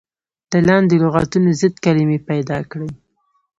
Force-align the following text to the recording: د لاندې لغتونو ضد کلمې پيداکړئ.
د 0.51 0.53
لاندې 0.67 0.95
لغتونو 1.03 1.49
ضد 1.59 1.75
کلمې 1.85 2.17
پيداکړئ. 2.29 2.91